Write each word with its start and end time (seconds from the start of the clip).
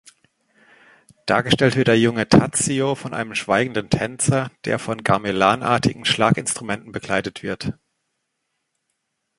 Dargestellt 1.27 1.75
wird 1.75 1.87
der 1.87 1.99
Junge 1.99 2.27
Tadzio 2.27 2.95
von 2.95 3.13
einem 3.13 3.35
schweigenden 3.35 3.91
Tänzer, 3.91 4.49
der 4.65 4.79
von 4.79 5.03
Gamelan-artigen 5.03 6.05
Schlaginstrumenten 6.05 6.91
begleitet 6.91 7.43
wird. 7.43 7.77